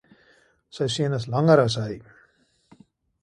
Sy 0.77 0.87
seun 0.93 1.15
is 1.17 1.27
langer 1.33 1.59
as 1.65 1.77
hy. 1.83 1.91